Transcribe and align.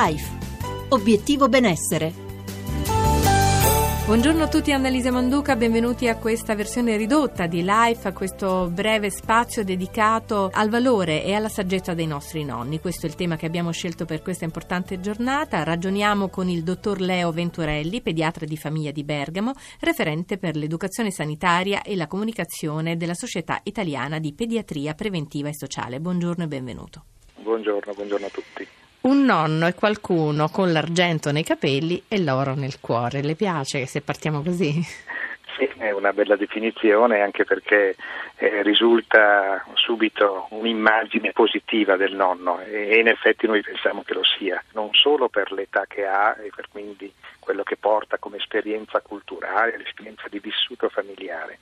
Life. 0.00 0.30
Obiettivo 0.90 1.48
benessere. 1.48 2.12
Buongiorno 4.06 4.44
a 4.44 4.48
tutti, 4.48 4.70
Annalisa 4.70 5.10
Manduca, 5.10 5.56
benvenuti 5.56 6.06
a 6.06 6.16
questa 6.16 6.54
versione 6.54 6.96
ridotta 6.96 7.48
di 7.48 7.64
Life, 7.64 8.06
a 8.06 8.12
questo 8.12 8.70
breve 8.72 9.10
spazio 9.10 9.64
dedicato 9.64 10.50
al 10.52 10.68
valore 10.68 11.24
e 11.24 11.34
alla 11.34 11.48
saggezza 11.48 11.94
dei 11.94 12.06
nostri 12.06 12.44
nonni. 12.44 12.78
Questo 12.78 13.06
è 13.06 13.08
il 13.08 13.16
tema 13.16 13.34
che 13.34 13.46
abbiamo 13.46 13.72
scelto 13.72 14.04
per 14.04 14.22
questa 14.22 14.44
importante 14.44 15.00
giornata. 15.00 15.64
Ragioniamo 15.64 16.28
con 16.28 16.48
il 16.48 16.62
dottor 16.62 17.00
Leo 17.00 17.32
Venturelli, 17.32 18.00
pediatra 18.00 18.46
di 18.46 18.56
famiglia 18.56 18.92
di 18.92 19.02
Bergamo, 19.02 19.50
referente 19.80 20.38
per 20.38 20.54
l'educazione 20.54 21.10
sanitaria 21.10 21.82
e 21.82 21.96
la 21.96 22.06
comunicazione 22.06 22.96
della 22.96 23.14
Società 23.14 23.58
Italiana 23.64 24.20
di 24.20 24.32
Pediatria 24.32 24.94
Preventiva 24.94 25.48
e 25.48 25.56
Sociale. 25.56 25.98
Buongiorno 25.98 26.44
e 26.44 26.46
benvenuto. 26.46 27.04
Buongiorno, 27.42 27.94
buongiorno 27.94 28.26
a 28.26 28.30
tutti. 28.30 28.77
Un 29.00 29.24
nonno 29.24 29.66
è 29.66 29.74
qualcuno 29.74 30.48
con 30.48 30.72
l'argento 30.72 31.30
nei 31.30 31.44
capelli 31.44 32.02
e 32.08 32.20
l'oro 32.20 32.54
nel 32.54 32.80
cuore. 32.80 33.22
Le 33.22 33.36
piace 33.36 33.86
se 33.86 34.00
partiamo 34.00 34.42
così? 34.42 34.82
Sì, 35.56 35.68
è 35.78 35.90
una 35.90 36.12
bella 36.12 36.36
definizione 36.36 37.20
anche 37.20 37.44
perché 37.44 37.96
eh, 38.36 38.62
risulta 38.62 39.64
subito 39.74 40.46
un'immagine 40.50 41.32
positiva 41.32 41.96
del 41.96 42.14
nonno 42.14 42.60
e, 42.60 42.98
in 42.98 43.08
effetti 43.08 43.46
noi 43.46 43.62
pensiamo 43.62 44.02
che 44.02 44.14
lo 44.14 44.22
sia, 44.24 44.62
non 44.72 44.90
solo 44.92 45.28
per 45.28 45.50
l'età 45.50 45.84
che 45.88 46.06
ha 46.06 46.36
e 46.40 46.50
per 46.54 46.66
quindi 46.70 47.12
quello 47.40 47.64
che 47.64 47.76
porta 47.76 48.18
come 48.18 48.36
esperienza 48.36 49.00
culturale, 49.00 49.78
l'esperienza 49.78 50.26
di 50.28 50.38
vissuto 50.38 50.88
familiare, 50.88 51.58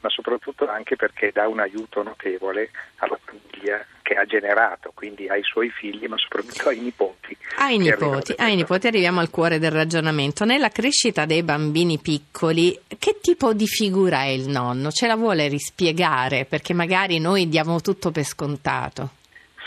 ma 0.00 0.08
soprattutto 0.08 0.68
anche 0.68 0.96
perché 0.96 1.30
dà 1.32 1.46
un 1.46 1.60
aiuto 1.60 2.02
notevole 2.02 2.70
alla 2.96 3.18
famiglia 3.22 3.84
che 4.02 4.14
ha 4.14 4.24
generato, 4.24 4.90
quindi 4.94 5.28
ai 5.28 5.42
suoi 5.42 5.70
figli, 5.70 6.06
ma 6.06 6.16
soprattutto 6.16 6.68
ai 6.68 6.80
nipoti. 6.80 7.36
Ai 7.58 7.78
nipoti, 7.78 8.34
ai 8.36 8.56
nipoti 8.56 8.86
arriviamo 8.86 9.20
al 9.20 9.30
cuore 9.30 9.58
del 9.58 9.70
ragionamento. 9.70 10.44
Nella 10.44 10.70
crescita 10.70 11.26
dei 11.26 11.42
bambini 11.42 11.98
piccoli, 11.98 12.76
che 12.98 13.18
tipo 13.20 13.52
di 13.52 13.66
figura 13.66 14.22
è 14.22 14.28
il 14.28 14.48
nonno? 14.48 14.90
Ce 14.90 15.06
la 15.06 15.16
vuole 15.16 15.46
rispiegare? 15.48 16.44
Perché 16.44 16.74
magari 16.74 17.20
noi 17.20 17.48
diamo 17.48 17.80
tutto 17.80 18.10
per 18.10 18.24
scontato. 18.24 19.10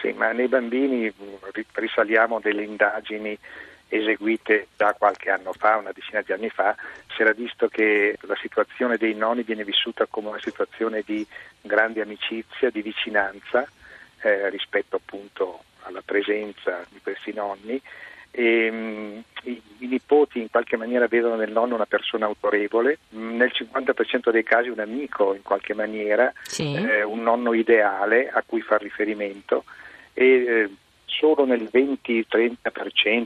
Sì, 0.01 0.11
ma 0.11 0.33
nei 0.33 0.49
bambini 0.49 1.13
risaliamo 1.71 2.41
delle 2.41 2.63
indagini 2.63 3.37
eseguite 3.93 4.67
da 4.75 4.95
qualche 4.97 5.29
anno 5.29 5.53
fa, 5.53 5.77
una 5.77 5.91
decina 5.91 6.21
di 6.21 6.33
anni 6.33 6.49
fa, 6.49 6.75
si 7.15 7.21
era 7.21 7.31
visto 7.31 7.67
che 7.67 8.17
la 8.21 8.35
situazione 8.41 8.97
dei 8.97 9.13
nonni 9.13 9.43
viene 9.43 9.63
vissuta 9.63 10.07
come 10.07 10.29
una 10.29 10.41
situazione 10.41 11.03
di 11.05 11.25
grande 11.61 12.01
amicizia, 12.01 12.71
di 12.71 12.81
vicinanza 12.81 13.67
eh, 14.21 14.49
rispetto 14.49 14.95
appunto 14.95 15.63
alla 15.83 16.01
presenza 16.03 16.83
di 16.89 16.99
questi 17.01 17.33
nonni. 17.33 17.79
E 18.31 18.71
mh, 18.71 18.75
mm, 18.75 19.19
i, 19.43 19.61
i, 19.79 19.87
nipoti 19.87 20.39
in 20.39 20.49
qualche 20.49 20.75
maniera 20.75 21.05
vedono 21.05 21.35
nel 21.35 21.51
nonno 21.51 21.75
una 21.75 21.85
persona 21.85 22.25
autorevole, 22.25 22.97
mm, 23.13 23.35
nel 23.35 23.51
50% 23.53 24.31
dei 24.31 24.43
casi 24.43 24.69
un 24.69 24.79
amico 24.79 25.35
in 25.35 25.43
qualche 25.43 25.75
maniera, 25.75 26.33
sì. 26.41 26.73
eh, 26.73 27.03
un 27.03 27.21
nonno 27.21 27.53
ideale 27.53 28.27
a 28.29 28.41
cui 28.43 28.61
far 28.61 28.81
riferimento. 28.81 29.65
E 30.13 30.25
eh, 30.25 30.69
solo 31.17 31.45
nel 31.45 31.69
20-30%, 31.71 32.57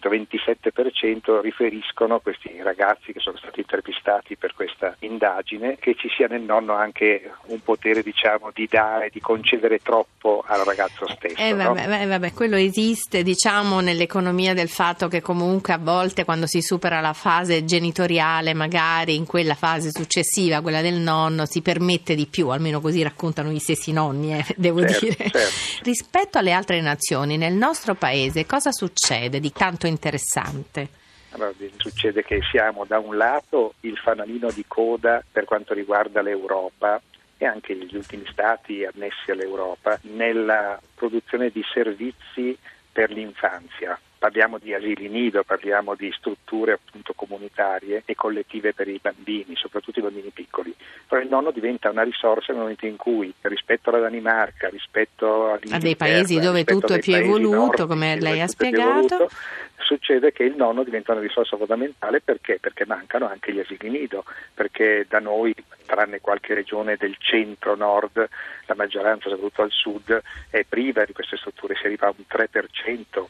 27% 0.07 1.41
riferiscono 1.41 2.19
questi 2.19 2.59
ragazzi 2.61 3.13
che 3.13 3.19
sono 3.19 3.37
stati 3.37 3.61
intervistati 3.61 4.35
per 4.35 4.53
questa 4.53 4.95
indagine 4.99 5.77
che 5.79 5.95
ci 5.95 6.09
sia 6.15 6.27
nel 6.27 6.41
nonno 6.41 6.73
anche 6.73 7.31
un 7.45 7.61
potere 7.63 8.03
diciamo 8.03 8.51
di 8.53 8.67
dare, 8.69 9.09
di 9.11 9.19
concedere 9.19 9.79
troppo 9.79 10.43
al 10.45 10.63
ragazzo 10.63 11.07
stesso. 11.07 11.41
Eh, 11.41 11.53
vabbè, 11.53 11.87
no? 11.87 12.07
vabbè, 12.07 12.33
quello 12.33 12.55
esiste 12.55 13.23
diciamo 13.23 13.79
nell'economia 13.79 14.53
del 14.53 14.69
fatto 14.69 15.07
che 15.07 15.21
comunque 15.21 15.73
a 15.73 15.77
volte 15.77 16.25
quando 16.25 16.45
si 16.45 16.61
supera 16.61 16.99
la 16.99 17.13
fase 17.13 17.63
genitoriale 17.65 18.53
magari 18.53 19.15
in 19.15 19.25
quella 19.25 19.55
fase 19.55 19.91
successiva, 19.91 20.61
quella 20.61 20.81
del 20.81 20.99
nonno, 20.99 21.45
si 21.45 21.61
permette 21.61 22.15
di 22.15 22.27
più, 22.27 22.49
almeno 22.49 22.81
così 22.81 23.01
raccontano 23.01 23.49
gli 23.49 23.59
stessi 23.59 23.91
nonni, 23.91 24.37
eh, 24.37 24.45
devo 24.55 24.81
certo, 24.81 25.05
dire. 25.05 25.29
Certo. 25.29 25.83
Rispetto 25.83 26.37
alle 26.37 26.51
altre 26.51 26.81
nazioni, 26.81 27.37
nel 27.37 27.53
nostro 27.53 27.76
nostro 27.77 27.93
paese 27.93 28.47
cosa 28.47 28.71
succede 28.71 29.39
di 29.39 29.51
tanto 29.51 29.85
interessante? 29.85 30.89
Allora, 31.31 31.53
succede 31.75 32.23
che 32.23 32.39
siamo 32.49 32.85
da 32.85 32.97
un 32.97 33.15
lato 33.15 33.75
il 33.81 33.95
fanalino 33.97 34.49
di 34.49 34.65
coda 34.67 35.23
per 35.31 35.45
quanto 35.45 35.75
riguarda 35.75 36.23
l'Europa 36.23 36.99
e 37.37 37.45
anche 37.45 37.75
gli 37.75 37.95
ultimi 37.95 38.25
stati 38.31 38.83
annessi 38.83 39.29
all'Europa 39.29 39.99
nella 40.03 40.81
produzione 40.95 41.49
di 41.49 41.63
servizi 41.71 42.57
per 42.91 43.11
l'infanzia 43.11 43.99
parliamo 44.17 44.57
di 44.57 44.73
asili 44.73 45.07
nido, 45.09 45.43
parliamo 45.43 45.95
di 45.95 46.11
strutture 46.17 46.73
appunto 46.73 47.13
comunitarie 47.13 48.03
e 48.05 48.15
collettive 48.15 48.73
per 48.73 48.87
i 48.87 48.99
bambini, 49.01 49.55
soprattutto 49.55 49.99
i 49.99 50.01
bambini 50.01 50.31
piccoli. 50.33 50.73
Però 51.07 51.21
il 51.21 51.29
nonno 51.29 51.51
diventa 51.51 51.89
una 51.89 52.03
risorsa 52.03 52.51
nel 52.51 52.61
momento 52.61 52.85
in 52.85 52.97
cui 52.97 53.33
rispetto 53.41 53.89
alla 53.89 53.99
Danimarca, 53.99 54.69
rispetto 54.69 55.51
a 55.51 55.77
dei 55.79 55.95
paesi 55.95 56.39
dove 56.39 56.63
tutto 56.63 56.93
è 56.93 56.99
più 56.99 57.15
evoluto, 57.15 57.55
nordici, 57.57 57.87
come 57.87 58.19
lei 58.19 58.41
ha 58.41 58.47
spiegato, 58.47 59.29
succede 59.87 60.33
che 60.33 60.43
il 60.43 60.55
nonno 60.55 60.83
diventa 60.83 61.13
una 61.13 61.21
risorsa 61.21 61.55
fondamentale 61.55 62.19
perché? 62.19 62.57
Perché 62.59 62.85
mancano 62.85 63.27
anche 63.27 63.53
gli 63.53 63.59
asili 63.59 63.89
nido, 63.89 64.25
perché 64.53 65.05
da 65.07 65.19
noi, 65.19 65.55
tranne 65.85 66.19
qualche 66.19 66.53
regione 66.53 66.97
del 66.97 67.15
centro-nord, 67.17 68.27
la 68.65 68.75
maggioranza, 68.75 69.29
soprattutto 69.29 69.61
al 69.61 69.71
sud, 69.71 70.21
è 70.49 70.65
priva 70.67 71.05
di 71.05 71.13
queste 71.13 71.37
strutture, 71.37 71.75
si 71.75 71.85
arriva 71.85 72.07
a 72.07 72.13
un 72.15 72.25
3% 72.27 73.25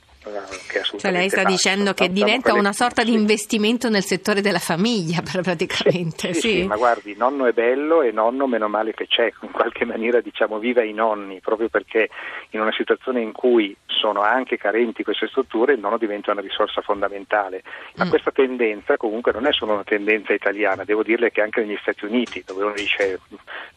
che 0.67 0.81
cioè 0.97 1.11
lei 1.11 1.29
sta 1.29 1.43
basso. 1.43 1.55
dicendo 1.55 1.93
che 1.93 2.09
diventa 2.09 2.53
una 2.53 2.73
sorta 2.73 3.03
di 3.03 3.13
investimento 3.13 3.89
nel 3.89 4.03
settore 4.03 4.41
della 4.41 4.59
famiglia 4.59 5.21
praticamente. 5.41 6.33
Sì, 6.33 6.39
sì. 6.39 6.49
sì, 6.49 6.63
ma 6.63 6.75
guardi, 6.75 7.15
nonno 7.15 7.45
è 7.45 7.53
bello 7.53 8.01
e 8.01 8.11
nonno 8.11 8.47
meno 8.47 8.67
male 8.67 8.93
che 8.93 9.07
c'è, 9.07 9.31
in 9.41 9.51
qualche 9.51 9.85
maniera 9.85 10.19
diciamo 10.19 10.59
viva 10.59 10.83
i 10.83 10.93
nonni, 10.93 11.39
proprio 11.39 11.69
perché 11.69 12.09
in 12.51 12.59
una 12.59 12.73
situazione 12.73 13.21
in 13.21 13.31
cui 13.31 13.75
sono 13.85 14.21
anche 14.21 14.57
carenti 14.57 15.03
queste 15.03 15.27
strutture 15.27 15.73
il 15.73 15.79
nonno 15.79 15.97
diventa 15.97 16.31
una 16.31 16.41
risorsa 16.47 16.81
fondamentale. 16.81 17.63
Ma 17.95 18.05
mm. 18.05 18.09
questa 18.09 18.31
tendenza 18.31 18.97
comunque 18.97 19.31
non 19.31 19.45
è 19.45 19.53
solo 19.53 19.73
una 19.73 19.83
tendenza 19.83 20.33
italiana, 20.33 20.83
devo 20.83 21.03
dirle 21.03 21.31
che 21.31 21.41
anche 21.41 21.61
negli 21.61 21.77
Stati 21.81 22.05
Uniti, 22.05 22.43
dove 22.45 22.63
uno 22.63 22.73
dice 22.73 23.19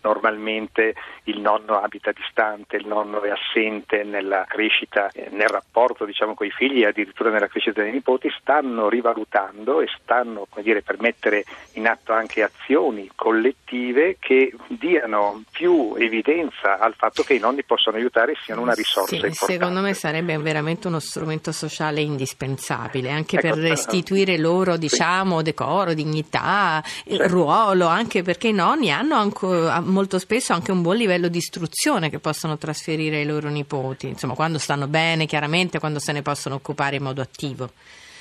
normalmente 0.02 0.94
il 1.24 1.40
nonno 1.40 1.80
abita 1.80 2.12
distante, 2.12 2.76
il 2.76 2.86
nonno 2.86 3.22
è 3.22 3.30
assente 3.30 4.02
nella 4.04 4.44
crescita, 4.48 5.10
eh, 5.12 5.28
nel 5.30 5.48
rapporto 5.48 6.04
diciamo 6.04 6.34
con 6.34 6.46
i 6.46 6.50
figli 6.50 6.82
e 6.82 6.86
addirittura 6.86 7.30
nella 7.30 7.48
crescita 7.48 7.82
dei 7.82 7.92
nipoti, 7.92 8.30
stanno 8.40 8.88
rivalutando 8.88 9.80
e 9.80 9.86
stanno 10.02 10.46
dire, 10.62 10.82
per 10.82 11.00
mettere 11.00 11.44
in 11.74 11.86
atto 11.86 12.12
anche 12.12 12.42
azioni 12.42 13.10
collettive 13.14 14.16
che 14.18 14.54
diano 14.68 15.42
più 15.50 15.94
evidenza 15.96 16.78
al 16.78 16.94
fatto 16.94 17.22
che 17.22 17.34
i 17.34 17.38
nonni 17.38 17.62
possono 17.64 17.96
aiutare 17.96 18.32
e 18.32 18.36
siano 18.44 18.62
una 18.62 18.74
risorsa 18.74 19.08
sì, 19.08 19.16
importante. 19.16 19.52
Secondo 19.52 19.80
me 19.80 19.94
sarebbe 19.94 20.36
veramente 20.38 20.88
uno 20.88 20.98
strumento 20.98 21.52
sociale 21.52 22.00
indispensabile, 22.00 23.10
anche 23.10 23.36
ecco, 23.36 23.48
per 23.48 23.58
restituire 23.58 24.38
loro 24.38 24.76
diciamo, 24.76 25.38
sì. 25.38 25.44
decoro, 25.44 25.94
dignità, 25.94 26.82
sì. 26.84 27.16
ruolo, 27.26 27.86
anche 27.86 28.22
perché 28.22 28.48
i 28.48 28.52
nonni 28.52 28.90
hanno 28.90 29.14
anche, 29.16 29.46
molto 29.90 30.18
spesso 30.18 30.52
anche 30.52 30.72
un 30.72 30.82
buon 30.82 30.96
livello 30.96 31.28
di 31.28 31.38
istruzione 31.38 32.10
che 32.10 32.18
possono 32.18 32.56
trasferire 32.56 33.16
ai 33.16 33.26
loro 33.26 33.48
nipoti, 33.48 34.08
insomma 34.08 34.34
quando 34.34 34.58
stanno 34.58 34.86
bene 34.86 35.26
chiaramente, 35.26 35.78
quando 35.78 35.98
se 35.98 36.12
ne 36.12 36.22
possono 36.22 36.54
occupare 36.54 36.96
in 36.96 37.02
modo 37.02 37.20
attivo. 37.20 37.70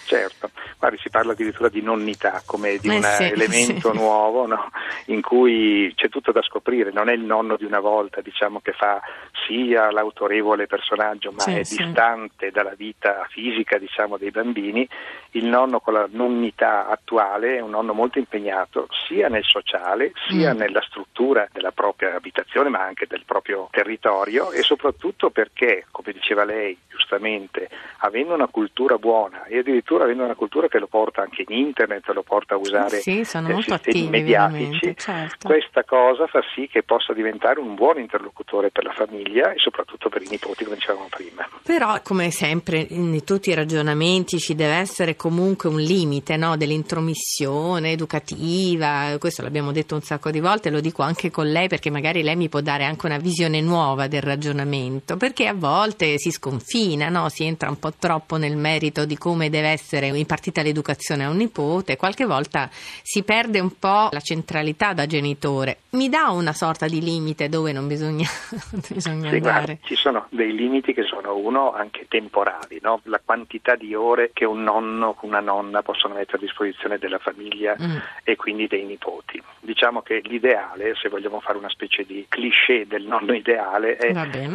Certo, 0.09 0.49
Guardi, 0.79 0.97
si 0.97 1.11
parla 1.11 1.33
addirittura 1.33 1.69
di 1.69 1.83
nonnità 1.83 2.41
come 2.43 2.77
di 2.77 2.87
eh 2.87 2.95
un 2.95 3.03
sì, 3.03 3.25
elemento 3.25 3.91
sì. 3.91 3.95
nuovo 3.95 4.47
no? 4.47 4.71
in 5.05 5.21
cui 5.21 5.93
c'è 5.95 6.09
tutto 6.09 6.31
da 6.31 6.41
scoprire, 6.41 6.91
non 6.91 7.09
è 7.09 7.13
il 7.13 7.21
nonno 7.21 7.55
di 7.57 7.63
una 7.63 7.79
volta 7.79 8.19
diciamo, 8.19 8.59
che 8.59 8.71
fa 8.71 8.99
sia 9.45 9.91
l'autorevole 9.91 10.65
personaggio 10.65 11.31
ma 11.31 11.41
sì, 11.41 11.51
è 11.51 11.61
distante 11.61 12.49
dalla 12.49 12.73
vita 12.75 13.27
fisica 13.29 13.77
diciamo, 13.77 14.17
dei 14.17 14.31
bambini, 14.31 14.89
il 15.33 15.45
nonno 15.45 15.79
con 15.79 15.93
la 15.93 16.07
nonnità 16.09 16.87
attuale 16.87 17.57
è 17.57 17.59
un 17.59 17.69
nonno 17.69 17.93
molto 17.93 18.17
impegnato 18.17 18.87
sia 19.07 19.27
nel 19.27 19.43
sociale 19.43 20.13
sia 20.27 20.55
mm. 20.55 20.57
nella 20.57 20.81
struttura 20.81 21.47
della 21.51 21.71
propria 21.71 22.15
abitazione 22.15 22.69
ma 22.69 22.81
anche 22.81 23.05
del 23.05 23.25
proprio 23.25 23.67
territorio 23.69 24.51
e 24.51 24.63
soprattutto 24.63 25.29
perché, 25.29 25.85
come 25.91 26.13
diceva 26.13 26.45
lei 26.45 26.75
giustamente, 26.87 27.69
avendo 27.99 28.33
una 28.33 28.47
cultura 28.47 28.97
buona 28.97 29.45
e 29.45 29.59
addirittura 29.59 29.98
avendo 30.03 30.23
una 30.23 30.35
cultura 30.35 30.67
che 30.67 30.79
lo 30.79 30.87
porta 30.87 31.21
anche 31.21 31.43
in 31.47 31.55
internet, 31.55 32.07
lo 32.09 32.23
porta 32.23 32.55
a 32.55 32.57
usare 32.57 32.99
sì, 32.99 33.23
sono 33.23 33.47
sistemi 33.61 33.75
attivi, 33.75 34.09
mediatici, 34.09 34.95
certo. 34.97 35.47
questa 35.47 35.83
cosa 35.83 36.27
fa 36.27 36.41
sì 36.53 36.67
che 36.67 36.83
possa 36.83 37.13
diventare 37.13 37.59
un 37.59 37.75
buon 37.75 37.99
interlocutore 37.99 38.71
per 38.71 38.83
la 38.83 38.93
famiglia 38.93 39.51
e 39.51 39.57
soprattutto 39.57 40.09
per 40.09 40.21
i 40.21 40.27
nipoti, 40.29 40.63
come 40.63 40.75
dicevamo 40.75 41.07
prima. 41.09 41.47
Però, 41.63 41.99
come 42.03 42.31
sempre, 42.31 42.85
in 42.89 43.23
tutti 43.23 43.49
i 43.49 43.53
ragionamenti 43.53 44.39
ci 44.39 44.55
deve 44.55 44.75
essere 44.75 45.15
comunque 45.15 45.69
un 45.69 45.79
limite 45.79 46.37
no, 46.37 46.57
dell'intromissione 46.57 47.91
educativa, 47.91 49.15
questo 49.19 49.41
l'abbiamo 49.41 49.71
detto 49.71 49.95
un 49.95 50.01
sacco 50.01 50.31
di 50.31 50.39
volte, 50.39 50.69
lo 50.69 50.79
dico 50.79 51.03
anche 51.03 51.29
con 51.29 51.49
lei 51.49 51.67
perché 51.67 51.89
magari 51.89 52.23
lei 52.23 52.35
mi 52.35 52.49
può 52.49 52.61
dare 52.61 52.85
anche 52.85 53.05
una 53.05 53.17
visione 53.17 53.61
nuova 53.61 54.07
del 54.07 54.21
ragionamento, 54.21 55.17
perché 55.17 55.47
a 55.47 55.53
volte 55.53 56.17
si 56.17 56.31
sconfina, 56.31 57.09
no? 57.09 57.29
si 57.29 57.43
entra 57.43 57.69
un 57.69 57.77
po' 57.77 57.93
troppo 57.93 58.37
nel 58.37 58.55
merito 58.55 59.05
di 59.05 59.17
come 59.17 59.49
deve 59.49 59.69
essere 59.69 59.88
impartita 59.97 60.61
l'educazione 60.61 61.25
a 61.25 61.29
un 61.29 61.37
nipote, 61.37 61.97
qualche 61.97 62.25
volta 62.25 62.69
si 62.71 63.23
perde 63.23 63.59
un 63.59 63.77
po' 63.77 64.09
la 64.11 64.19
centralità 64.19 64.93
da 64.93 65.05
genitore. 65.05 65.79
Mi 65.91 66.09
dà 66.09 66.29
una 66.29 66.53
sorta 66.53 66.87
di 66.87 67.01
limite 67.01 67.49
dove 67.49 67.71
non 67.71 67.87
bisogna, 67.87 68.27
bisogna 68.89 69.29
sì, 69.29 69.35
andare? 69.35 69.39
Guarda, 69.39 69.77
ci 69.83 69.95
sono 69.95 70.27
dei 70.29 70.53
limiti 70.53 70.93
che 70.93 71.03
sono 71.03 71.35
uno 71.35 71.73
anche 71.73 72.05
temporali, 72.07 72.79
no? 72.81 73.01
la 73.03 73.21
quantità 73.23 73.75
di 73.75 73.95
ore 73.95 74.31
che 74.33 74.45
un 74.45 74.63
nonno, 74.63 75.17
una 75.21 75.39
nonna 75.39 75.81
possono 75.81 76.15
mettere 76.15 76.37
a 76.37 76.41
disposizione 76.41 76.97
della 76.97 77.19
famiglia 77.19 77.75
mm. 77.79 77.97
e 78.23 78.35
quindi 78.35 78.67
dei 78.67 78.85
nipoti. 78.85 79.41
Diciamo 79.59 80.01
che 80.01 80.21
l'ideale, 80.23 80.95
se 80.95 81.09
vogliamo 81.09 81.39
fare 81.39 81.57
una 81.57 81.69
specie 81.69 82.03
di 82.03 82.25
cliché 82.27 82.85
del 82.87 83.03
nonno 83.03 83.33
ideale, 83.33 83.97
è 83.97 84.13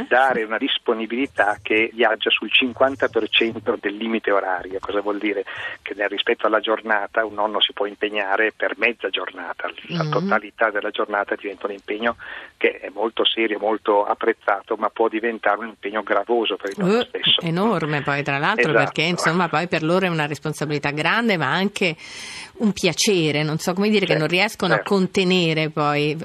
dare 0.09 0.45
una 0.45 0.59
disponibilità 0.59 1.59
che 1.63 1.91
viaggia 1.93 2.31
sul 2.31 2.51
50% 2.51 3.77
del 3.81 3.97
limite 3.97 4.31
orario. 4.31 4.79
Cosa 4.81 5.01
vuol 5.01 5.14
dire? 5.19 5.45
Che 5.83 5.95
nel 5.95 6.09
rispetto 6.09 6.47
alla 6.47 6.61
giornata 6.61 7.25
un 7.25 7.35
nonno 7.35 7.61
si 7.61 7.73
può 7.73 7.87
impegnare 7.87 8.53
per 8.57 8.75
mezza 8.77 9.09
giornata, 9.09 9.71
la 9.89 10.05
mm. 10.05 10.11
totalità 10.11 10.71
della 10.71 10.91
giornata 10.91 11.35
diventa 11.35 11.67
un 11.67 11.73
impegno 11.73 12.17
che 12.57 12.79
è 12.79 12.91
molto 12.93 13.25
serio, 13.25 13.59
molto 13.59 14.05
apprezzato, 14.05 14.77
ma 14.77 14.89
può 14.89 15.09
diventare 15.09 15.59
un 15.59 15.69
impegno 15.69 16.03
gravoso 16.03 16.57
per 16.57 16.71
il 16.71 16.77
nonno 16.79 16.99
uh, 16.99 17.05
stesso. 17.05 17.41
Enorme 17.41 18.03
poi 18.03 18.23
tra 18.23 18.39
l'altro 18.39 18.71
esatto. 18.71 18.85
perché 18.85 19.03
insomma 19.03 19.49
poi 19.49 19.69
per 19.69 19.83
loro 19.83 20.07
è 20.07 20.09
una 20.09 20.27
responsabilità 20.27 20.91
grande 20.91 21.37
ma 21.37 21.51
anche 21.51 21.97
un 22.57 22.73
piacere, 22.73 23.43
non 23.43 23.59
so 23.59 23.73
come 23.75 23.89
dire, 23.89 24.07
certo, 24.07 24.13
che 24.15 24.19
non 24.19 24.29
riescono 24.29 24.75
certo. 24.75 24.95
a 24.95 24.97
contenere 24.97 25.71
poi, 25.71 26.17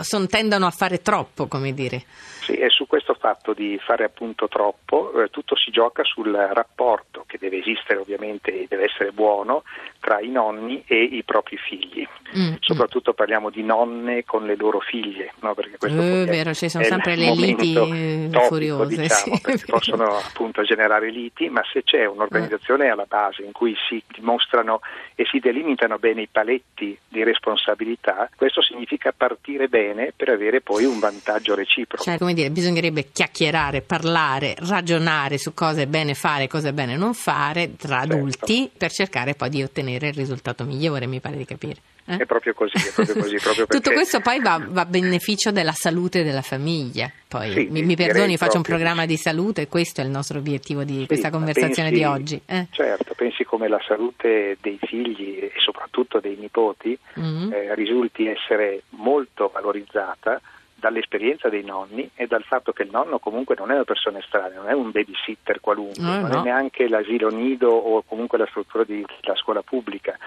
sono, 0.00 0.26
tendono 0.26 0.66
a 0.66 0.70
fare 0.70 1.00
troppo, 1.00 1.46
come 1.46 1.72
dire. 1.72 2.02
Sì, 2.50 2.56
e 2.56 2.68
su 2.68 2.86
questo 2.86 3.14
fatto 3.14 3.52
di 3.52 3.78
fare 3.80 4.04
appunto 4.04 4.48
troppo, 4.48 5.22
eh, 5.22 5.30
tutto 5.30 5.56
si 5.56 5.70
gioca 5.70 6.02
sul 6.04 6.32
rapporto 6.32 7.24
che 7.26 7.38
deve 7.38 7.58
esistere 7.58 8.00
ovviamente 8.00 8.62
e 8.62 8.66
deve 8.68 8.84
essere 8.84 9.12
buono 9.12 9.62
tra 10.00 10.20
i 10.20 10.28
nonni 10.28 10.82
e 10.86 11.02
i 11.02 11.22
propri 11.22 11.56
figli. 11.56 12.06
Mm, 12.36 12.54
Soprattutto 12.60 13.12
mm. 13.12 13.14
parliamo 13.14 13.50
di 13.50 13.62
nonne 13.62 14.24
con 14.24 14.46
le 14.46 14.56
loro 14.56 14.80
figlie, 14.80 15.32
no? 15.40 15.54
perché 15.54 15.76
questo 15.78 16.00
uh, 16.00 16.24
vero, 16.24 16.54
ci 16.54 16.68
sono 16.68 16.84
sempre 16.84 17.16
le 17.16 17.34
liti 17.34 17.72
topico, 17.72 18.40
furiose. 18.46 18.96
Diciamo, 18.96 19.34
sì, 19.36 19.40
perché 19.40 19.64
possono 19.66 20.16
appunto 20.16 20.62
generare 20.62 21.10
liti, 21.10 21.48
ma 21.48 21.62
se 21.72 21.82
c'è 21.82 22.06
un'organizzazione 22.06 22.88
alla 22.88 23.06
base 23.06 23.42
in 23.42 23.52
cui 23.52 23.76
si 23.88 24.02
dimostrano 24.08 24.80
e 25.14 25.24
si 25.26 25.38
delimitano 25.38 25.98
bene 25.98 26.22
i 26.22 26.28
paletti 26.30 26.98
di 27.08 27.22
responsabilità, 27.22 28.28
questo 28.36 28.62
significa 28.62 29.12
partire 29.16 29.68
bene 29.68 30.12
per 30.16 30.30
avere 30.30 30.60
poi 30.60 30.84
un 30.84 30.98
vantaggio 30.98 31.54
reciproco. 31.54 32.02
Cioè, 32.02 32.18
come 32.18 32.34
dire, 32.40 32.50
bisognerebbe 32.50 33.08
chiacchierare, 33.12 33.82
parlare, 33.82 34.54
ragionare 34.58 35.38
su 35.38 35.54
cosa 35.54 35.80
è 35.80 35.86
bene 35.86 36.14
fare 36.14 36.44
e 36.44 36.48
cosa 36.48 36.68
è 36.68 36.72
bene 36.72 36.96
non 36.96 37.14
fare 37.14 37.76
tra 37.76 38.00
certo. 38.00 38.14
adulti 38.14 38.70
per 38.76 38.90
cercare 38.90 39.34
poi 39.34 39.50
di 39.50 39.62
ottenere 39.62 40.08
il 40.08 40.14
risultato 40.14 40.64
migliore, 40.64 41.06
mi 41.06 41.20
pare 41.20 41.36
di 41.36 41.44
capire. 41.44 41.76
Eh? 42.06 42.16
È 42.16 42.26
proprio 42.26 42.54
così, 42.54 42.76
è 42.76 42.92
proprio 42.92 43.14
così. 43.22 43.36
Proprio 43.40 43.66
perché... 43.66 43.82
Tutto 43.82 43.94
questo 43.94 44.20
poi 44.20 44.40
va, 44.40 44.60
va, 44.68 44.80
a 44.82 44.84
beneficio 44.84 45.50
della 45.50 45.72
salute 45.72 46.24
della 46.24 46.42
famiglia. 46.42 47.10
Poi 47.28 47.52
sì, 47.52 47.68
mi, 47.70 47.82
mi 47.82 47.94
perdoni, 47.94 48.36
faccio 48.36 48.56
un 48.56 48.62
programma 48.62 49.06
di 49.06 49.16
salute 49.16 49.68
questo 49.68 50.00
è 50.00 50.04
il 50.04 50.10
nostro 50.10 50.38
obiettivo 50.38 50.82
di 50.82 51.00
sì, 51.00 51.06
questa 51.06 51.30
conversazione 51.30 51.90
pensi, 51.90 52.04
di 52.04 52.04
oggi. 52.04 52.40
Eh? 52.46 52.66
Certo, 52.70 53.14
pensi 53.14 53.44
come 53.44 53.68
la 53.68 53.80
salute 53.86 54.56
dei 54.60 54.78
figli 54.82 55.38
e 55.38 55.52
soprattutto 55.58 56.18
dei 56.18 56.36
nipoti 56.36 56.98
mm-hmm. 57.18 57.52
eh, 57.52 57.74
risulti 57.74 58.26
essere 58.26 58.82
molto 58.90 59.50
valorizzata 59.52 60.40
dall'esperienza 60.80 61.48
dei 61.48 61.62
nonni 61.62 62.10
e 62.14 62.26
dal 62.26 62.42
fatto 62.42 62.72
che 62.72 62.82
il 62.82 62.90
nonno 62.90 63.18
comunque 63.18 63.54
non 63.56 63.70
è 63.70 63.74
una 63.74 63.84
persona 63.84 64.18
estranea, 64.18 64.58
non 64.58 64.68
è 64.68 64.72
un 64.72 64.90
babysitter 64.90 65.60
qualunque, 65.60 66.02
no, 66.02 66.20
non 66.20 66.30
no. 66.30 66.40
è 66.40 66.42
neanche 66.42 66.88
l'asilo 66.88 67.28
nido 67.28 67.70
o 67.70 68.02
comunque 68.02 68.38
la 68.38 68.46
struttura 68.46 68.82
della 68.84 69.36
scuola 69.36 69.62
pubblica, 69.62 70.18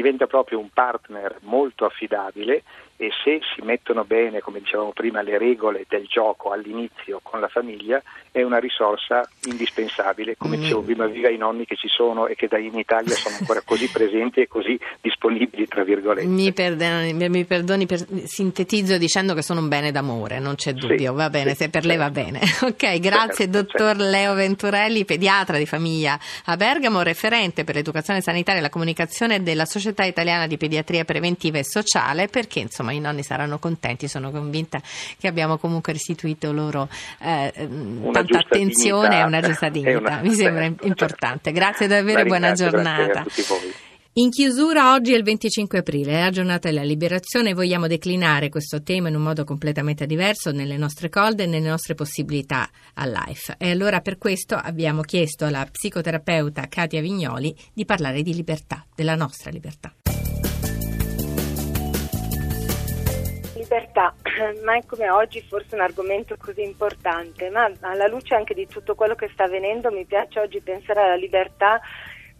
diventa 0.00 0.26
proprio 0.26 0.58
un 0.58 0.70
partner 0.70 1.36
molto 1.42 1.84
affidabile 1.84 2.62
e 3.00 3.08
se 3.24 3.40
si 3.54 3.62
mettono 3.62 4.04
bene, 4.04 4.40
come 4.40 4.58
dicevamo 4.58 4.92
prima, 4.92 5.22
le 5.22 5.38
regole 5.38 5.86
del 5.88 6.04
gioco 6.06 6.50
all'inizio 6.50 7.20
con 7.22 7.40
la 7.40 7.48
famiglia, 7.48 8.02
è 8.30 8.42
una 8.42 8.58
risorsa 8.58 9.26
indispensabile, 9.44 10.36
come 10.36 10.58
mm. 10.58 10.60
dicevo 10.60 10.82
prima, 10.82 11.06
viva 11.06 11.30
i 11.30 11.38
nonni 11.38 11.64
che 11.64 11.76
ci 11.76 11.88
sono 11.88 12.26
e 12.26 12.34
che 12.34 12.46
da 12.46 12.58
in 12.58 12.76
Italia 12.76 13.14
sono 13.14 13.36
ancora 13.40 13.62
così 13.64 13.88
presenti 13.92 14.40
e 14.40 14.48
così 14.48 14.78
disponibili, 15.00 15.66
tra 15.66 15.82
virgolette. 15.82 16.28
Mi 16.28 16.52
perdoni, 16.52 17.14
mi 17.14 17.44
perdoni 17.46 17.86
per, 17.86 18.04
sintetizzo 18.24 18.98
dicendo 18.98 19.32
che 19.32 19.40
sono 19.40 19.60
un 19.60 19.68
bene 19.68 19.92
d'amore, 19.92 20.38
non 20.38 20.56
c'è 20.56 20.74
dubbio, 20.74 21.12
sì, 21.12 21.16
va 21.16 21.30
bene, 21.30 21.50
sì, 21.52 21.56
se 21.56 21.70
per 21.70 21.82
certo. 21.82 21.88
lei 21.88 21.96
va 21.96 22.12
certo. 22.12 22.30
bene. 22.30 22.40
Ok, 22.70 23.00
grazie 23.00 23.46
certo, 23.46 23.62
dottor 23.62 23.96
certo. 23.96 24.10
Leo 24.10 24.34
Venturelli, 24.34 25.06
pediatra 25.06 25.56
di 25.56 25.66
famiglia 25.66 26.18
a 26.44 26.56
Bergamo, 26.56 27.00
referente 27.00 27.64
per 27.64 27.76
l'educazione 27.76 28.20
sanitaria 28.20 28.60
e 28.60 28.62
la 28.62 28.68
comunicazione 28.68 29.42
della 29.42 29.64
Società 29.64 29.89
Italiana 30.04 30.46
di 30.46 30.56
Pediatria 30.56 31.04
Preventiva 31.04 31.58
e 31.58 31.64
Sociale, 31.64 32.28
perché 32.28 32.60
insomma 32.60 32.92
i 32.92 33.00
nonni 33.00 33.22
saranno 33.22 33.58
contenti, 33.58 34.08
sono 34.08 34.30
convinta 34.30 34.80
che 35.18 35.26
abbiamo 35.26 35.58
comunque 35.58 35.92
restituito 35.92 36.52
loro 36.52 36.88
eh, 37.20 37.52
tanta 38.12 38.38
attenzione 38.38 39.20
e 39.20 39.22
una 39.24 39.40
giusta 39.40 39.68
dignità, 39.70 39.98
una... 39.98 40.20
mi 40.22 40.34
sembra 40.34 40.62
certo, 40.62 40.86
importante. 40.88 41.52
Grazie 41.52 41.86
davvero 41.86 42.20
e 42.20 42.24
buona 42.24 42.52
giornata. 42.52 43.24
In 44.14 44.30
chiusura 44.30 44.92
oggi 44.92 45.12
è 45.12 45.16
il 45.16 45.22
25 45.22 45.78
aprile, 45.78 46.14
è 46.14 46.22
la 46.24 46.30
giornata 46.30 46.66
della 46.66 46.82
liberazione 46.82 47.50
e 47.50 47.54
vogliamo 47.54 47.86
declinare 47.86 48.48
questo 48.48 48.82
tema 48.82 49.08
in 49.08 49.14
un 49.14 49.22
modo 49.22 49.44
completamente 49.44 50.04
diverso 50.04 50.50
nelle 50.50 50.76
nostre 50.76 51.08
corde 51.08 51.44
e 51.44 51.46
nelle 51.46 51.68
nostre 51.68 51.94
possibilità 51.94 52.68
a 52.94 53.06
life. 53.06 53.54
E 53.56 53.70
allora 53.70 54.00
per 54.00 54.18
questo 54.18 54.56
abbiamo 54.56 55.02
chiesto 55.02 55.44
alla 55.44 55.64
psicoterapeuta 55.64 56.66
Katia 56.66 57.00
Vignoli 57.00 57.54
di 57.72 57.84
parlare 57.84 58.22
di 58.22 58.34
libertà, 58.34 58.84
della 58.96 59.14
nostra 59.14 59.48
libertà. 59.52 59.94
libertà, 63.54 64.12
mai 64.64 64.84
come 64.86 65.08
oggi 65.08 65.40
forse 65.42 65.76
un 65.76 65.82
argomento 65.82 66.36
così 66.36 66.62
importante, 66.62 67.48
ma 67.50 67.70
alla 67.82 68.08
luce 68.08 68.34
anche 68.34 68.54
di 68.54 68.66
tutto 68.66 68.96
quello 68.96 69.14
che 69.14 69.30
sta 69.32 69.44
avvenendo 69.44 69.92
mi 69.92 70.04
piace 70.04 70.40
oggi 70.40 70.60
pensare 70.60 71.00
alla 71.00 71.14
libertà 71.14 71.80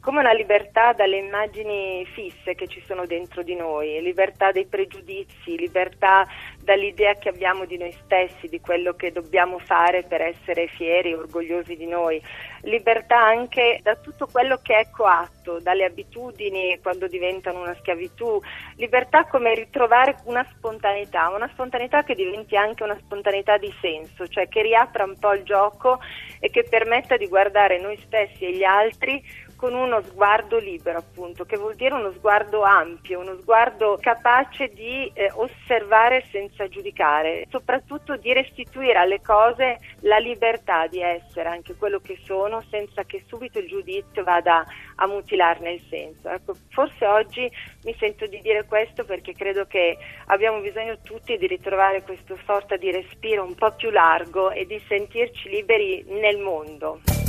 come 0.01 0.21
una 0.21 0.33
libertà 0.33 0.95
dalle 0.95 1.19
immagini 1.19 2.07
fisse 2.15 2.55
che 2.55 2.67
ci 2.67 2.83
sono 2.87 3.05
dentro 3.05 3.43
di 3.43 3.55
noi, 3.55 4.01
libertà 4.01 4.51
dei 4.51 4.65
pregiudizi, 4.65 5.59
libertà 5.59 6.27
dall'idea 6.63 7.15
che 7.15 7.29
abbiamo 7.29 7.67
di 7.67 7.77
noi 7.77 7.95
stessi, 8.05 8.49
di 8.49 8.61
quello 8.61 8.95
che 8.95 9.13
dobbiamo 9.13 9.59
fare 9.59 10.03
per 10.05 10.23
essere 10.23 10.69
fieri 10.69 11.13
orgogliosi 11.13 11.77
di 11.77 11.87
noi, 11.87 12.21
libertà 12.63 13.19
anche 13.19 13.81
da 13.83 13.95
tutto 13.97 14.27
quello 14.27 14.59
che 14.63 14.79
è 14.79 14.91
coatto, 14.91 15.59
dalle 15.61 15.85
abitudini 15.85 16.79
quando 16.83 17.07
diventano 17.07 17.61
una 17.61 17.77
schiavitù, 17.79 18.41
libertà 18.77 19.27
come 19.27 19.55
ritrovare 19.55 20.17
una 20.25 20.47
spontaneità, 20.57 21.29
una 21.29 21.49
spontaneità 21.53 22.05
che 22.05 22.15
diventi 22.15 22.57
anche 22.57 22.85
una 22.85 22.97
spontaneità 22.99 23.59
di 23.59 23.73
senso, 23.81 24.27
cioè 24.29 24.49
che 24.49 24.63
riapra 24.63 25.05
un 25.05 25.19
po' 25.19 25.35
il 25.35 25.43
gioco 25.43 26.01
e 26.39 26.49
che 26.49 26.65
permetta 26.65 27.19
di 27.19 27.29
guardare 27.29 27.79
noi 27.79 27.99
stessi 28.07 28.47
e 28.47 28.53
gli 28.55 28.65
altri 28.65 29.23
con 29.61 29.75
uno 29.75 30.01
sguardo 30.01 30.57
libero, 30.57 30.97
appunto, 30.97 31.45
che 31.45 31.59
vuol 31.59 31.75
dire 31.75 31.93
uno 31.93 32.11
sguardo 32.13 32.63
ampio, 32.63 33.21
uno 33.21 33.37
sguardo 33.43 33.99
capace 34.01 34.69
di 34.69 35.13
eh, 35.13 35.31
osservare 35.35 36.25
senza 36.33 36.67
giudicare, 36.67 37.45
soprattutto 37.51 38.17
di 38.17 38.33
restituire 38.33 38.97
alle 38.97 39.21
cose 39.21 39.79
la 40.01 40.17
libertà 40.17 40.87
di 40.87 41.03
essere 41.03 41.51
anche 41.51 41.75
quello 41.77 41.99
che 41.99 42.19
sono 42.25 42.63
senza 42.71 43.05
che 43.05 43.23
subito 43.27 43.59
il 43.59 43.69
giudizio 43.69 44.25
vada 44.25 44.65
a 44.95 45.07
mutilarne 45.07 45.73
il 45.73 45.85
senso. 45.91 46.31
Ecco, 46.31 46.55
forse 46.71 47.05
oggi 47.05 47.47
mi 47.85 47.95
sento 47.99 48.27
di 48.29 48.41
dire 48.41 48.65
questo 48.65 49.05
perché 49.05 49.35
credo 49.35 49.67
che 49.67 49.99
abbiamo 50.29 50.61
bisogno 50.61 51.01
tutti 51.03 51.37
di 51.37 51.47
ritrovare 51.47 52.03
questa 52.03 52.35
sorta 52.47 52.79
di 52.79 52.91
respiro 52.91 53.45
un 53.45 53.55
po' 53.55 53.73
più 53.73 53.91
largo 53.91 54.53
e 54.53 54.65
di 54.65 54.83
sentirci 54.89 55.51
liberi 55.51 56.03
nel 56.09 56.39
mondo. 56.39 57.20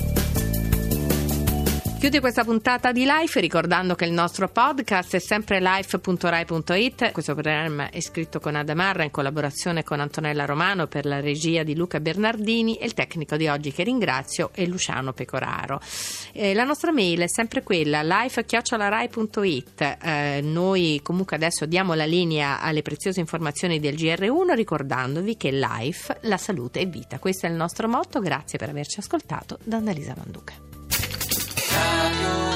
Chiude 2.01 2.19
questa 2.19 2.43
puntata 2.43 2.91
di 2.91 3.05
Life 3.05 3.39
ricordando 3.39 3.93
che 3.93 4.05
il 4.05 4.11
nostro 4.11 4.47
podcast 4.47 5.13
è 5.13 5.19
sempre 5.19 5.59
life.rai.it. 5.59 7.11
Questo 7.11 7.35
programma 7.35 7.91
è 7.91 8.01
scritto 8.01 8.39
con 8.39 8.55
Adamarra 8.55 9.03
in 9.03 9.11
collaborazione 9.11 9.83
con 9.83 9.99
Antonella 9.99 10.45
Romano 10.45 10.87
per 10.87 11.05
la 11.05 11.19
regia 11.19 11.61
di 11.61 11.75
Luca 11.75 11.99
Bernardini 11.99 12.77
e 12.77 12.85
il 12.85 12.95
tecnico 12.95 13.37
di 13.37 13.47
oggi 13.47 13.71
che 13.71 13.83
ringrazio 13.83 14.49
è 14.51 14.65
Luciano 14.65 15.13
Pecoraro. 15.13 15.79
Eh, 16.33 16.55
la 16.55 16.63
nostra 16.63 16.91
mail 16.91 17.19
è 17.19 17.27
sempre 17.27 17.61
quella 17.61 18.01
life.rai.it. 18.01 19.97
Eh, 20.01 20.39
noi 20.41 21.01
comunque 21.03 21.35
adesso 21.35 21.67
diamo 21.67 21.93
la 21.93 22.05
linea 22.05 22.61
alle 22.61 22.81
preziose 22.81 23.19
informazioni 23.19 23.79
del 23.79 23.93
GR1 23.93 24.55
ricordandovi 24.55 25.37
che 25.37 25.51
Life, 25.51 26.17
la 26.21 26.37
salute 26.37 26.79
è 26.79 26.87
vita. 26.87 27.19
Questo 27.19 27.45
è 27.45 27.49
il 27.49 27.55
nostro 27.55 27.87
motto. 27.87 28.19
Grazie 28.21 28.57
per 28.57 28.69
averci 28.69 28.99
ascoltato 28.99 29.59
da 29.63 29.77
Annalisa 29.77 30.15
Manduca. 30.17 30.80
Savior. 31.71 32.50